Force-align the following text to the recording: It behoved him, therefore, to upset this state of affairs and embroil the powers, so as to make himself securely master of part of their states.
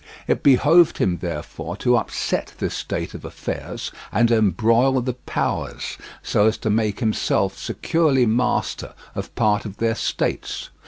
It 0.27 0.41
behoved 0.41 0.97
him, 0.97 1.17
therefore, 1.19 1.77
to 1.77 1.95
upset 1.95 2.55
this 2.57 2.73
state 2.73 3.13
of 3.13 3.23
affairs 3.23 3.91
and 4.11 4.31
embroil 4.31 4.99
the 4.99 5.13
powers, 5.13 5.95
so 6.23 6.47
as 6.47 6.57
to 6.57 6.71
make 6.71 7.01
himself 7.01 7.55
securely 7.55 8.25
master 8.25 8.95
of 9.13 9.35
part 9.35 9.63
of 9.63 9.77
their 9.77 9.93
states. 9.93 10.71